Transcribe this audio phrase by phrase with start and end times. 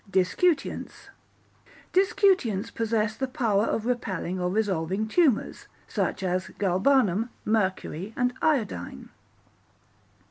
[0.09, 1.11] Discutients
[1.93, 9.09] Discutients possess the power of repelling or resolving tumours, such as galbanum, mercury, and iodine.